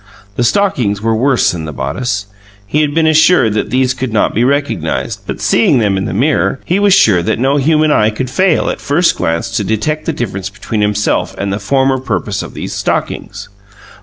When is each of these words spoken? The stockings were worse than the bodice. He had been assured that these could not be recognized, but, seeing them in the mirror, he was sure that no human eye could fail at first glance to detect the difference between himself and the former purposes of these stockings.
The 0.35 0.43
stockings 0.43 0.99
were 0.99 1.13
worse 1.15 1.51
than 1.51 1.65
the 1.65 1.71
bodice. 1.71 2.25
He 2.65 2.81
had 2.81 2.95
been 2.95 3.05
assured 3.05 3.53
that 3.53 3.69
these 3.69 3.93
could 3.93 4.11
not 4.11 4.33
be 4.33 4.43
recognized, 4.43 5.19
but, 5.27 5.39
seeing 5.39 5.77
them 5.77 5.95
in 5.95 6.05
the 6.05 6.11
mirror, 6.15 6.59
he 6.65 6.79
was 6.79 6.95
sure 6.95 7.21
that 7.21 7.37
no 7.37 7.57
human 7.57 7.91
eye 7.91 8.09
could 8.09 8.27
fail 8.31 8.71
at 8.71 8.81
first 8.81 9.15
glance 9.15 9.51
to 9.51 9.63
detect 9.63 10.07
the 10.07 10.13
difference 10.13 10.49
between 10.49 10.81
himself 10.81 11.35
and 11.37 11.53
the 11.53 11.59
former 11.59 11.99
purposes 11.99 12.41
of 12.41 12.55
these 12.55 12.73
stockings. 12.73 13.47